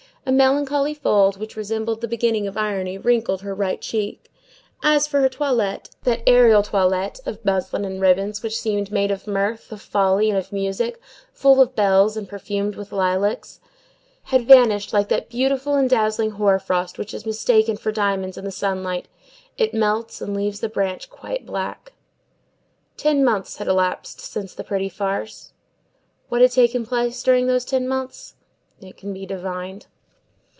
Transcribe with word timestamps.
A 0.23 0.31
melancholy 0.31 0.93
fold, 0.93 1.37
which 1.39 1.55
resembled 1.55 1.99
the 2.01 2.07
beginning 2.07 2.45
of 2.45 2.55
irony, 2.55 2.95
wrinkled 2.95 3.41
her 3.41 3.55
right 3.55 3.81
cheek. 3.81 4.31
As 4.83 5.07
for 5.07 5.19
her 5.21 5.27
toilette, 5.27 5.89
that 6.03 6.21
aerial 6.27 6.61
toilette 6.61 7.19
of 7.25 7.43
muslin 7.43 7.83
and 7.85 7.99
ribbons, 7.99 8.43
which 8.43 8.55
seemed 8.59 8.91
made 8.91 9.09
of 9.09 9.25
mirth, 9.25 9.71
of 9.71 9.81
folly, 9.81 10.29
and 10.29 10.37
of 10.37 10.53
music, 10.53 10.99
full 11.33 11.59
of 11.59 11.75
bells, 11.75 12.15
and 12.15 12.29
perfumed 12.29 12.75
with 12.75 12.91
lilacs 12.91 13.59
had 14.25 14.45
vanished 14.45 14.93
like 14.93 15.07
that 15.09 15.27
beautiful 15.27 15.73
and 15.73 15.89
dazzling 15.89 16.29
hoar 16.31 16.59
frost 16.59 16.99
which 16.99 17.15
is 17.15 17.25
mistaken 17.25 17.75
for 17.75 17.91
diamonds 17.91 18.37
in 18.37 18.45
the 18.45 18.51
sunlight; 18.51 19.07
it 19.57 19.73
melts 19.73 20.21
and 20.21 20.37
leaves 20.37 20.59
the 20.59 20.69
branch 20.69 21.09
quite 21.09 21.47
black. 21.47 21.93
Ten 22.95 23.25
months 23.25 23.57
had 23.57 23.67
elapsed 23.67 24.19
since 24.21 24.53
the 24.53 24.63
"pretty 24.63 24.87
farce." 24.87 25.51
What 26.29 26.41
had 26.41 26.51
taken 26.51 26.85
place 26.85 27.23
during 27.23 27.47
those 27.47 27.65
ten 27.65 27.87
months? 27.87 28.35
It 28.79 28.97
can 28.97 29.13
be 29.13 29.25
divined. 29.25 29.87